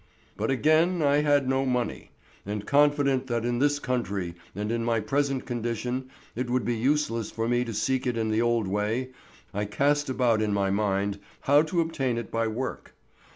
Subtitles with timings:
[0.35, 2.09] But again I had no money,
[2.43, 7.29] and confident that in this country and in my present condition it would be useless
[7.29, 9.09] for me to seek it in the old way,
[9.53, 12.95] I cast about in my mind how to obtain it by work.